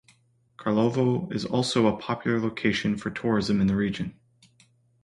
[0.57, 4.15] Karlovo is also a popular location for tourism in the region.